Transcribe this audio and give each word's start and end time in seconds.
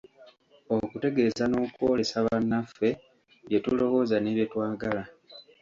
Okutegeeza 0.75 1.43
n'okwolesa 1.47 2.17
bannaffe 2.25 2.89
bye 3.47 3.59
tulowooza 3.63 4.15
ne 4.19 4.31
bye 4.37 4.45
twagala. 4.51 5.03